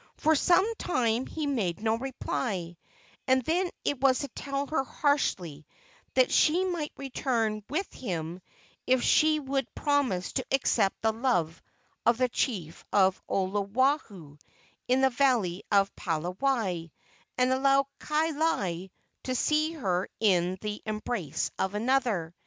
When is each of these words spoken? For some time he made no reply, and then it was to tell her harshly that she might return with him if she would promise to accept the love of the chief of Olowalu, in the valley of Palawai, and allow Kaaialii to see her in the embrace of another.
For 0.17 0.33
some 0.33 0.65
time 0.79 1.27
he 1.27 1.45
made 1.45 1.79
no 1.79 1.93
reply, 1.95 2.75
and 3.27 3.43
then 3.43 3.69
it 3.85 4.01
was 4.01 4.17
to 4.21 4.29
tell 4.29 4.65
her 4.65 4.83
harshly 4.83 5.63
that 6.15 6.31
she 6.31 6.65
might 6.65 6.91
return 6.97 7.63
with 7.69 7.93
him 7.93 8.41
if 8.87 9.03
she 9.03 9.39
would 9.39 9.75
promise 9.75 10.33
to 10.33 10.45
accept 10.51 10.99
the 11.03 11.13
love 11.13 11.61
of 12.03 12.17
the 12.17 12.29
chief 12.29 12.83
of 12.91 13.21
Olowalu, 13.29 14.39
in 14.87 15.01
the 15.01 15.11
valley 15.11 15.61
of 15.71 15.95
Palawai, 15.95 16.89
and 17.37 17.51
allow 17.53 17.87
Kaaialii 17.99 18.89
to 19.25 19.35
see 19.35 19.73
her 19.73 20.09
in 20.19 20.57
the 20.61 20.81
embrace 20.83 21.51
of 21.59 21.75
another. 21.75 22.33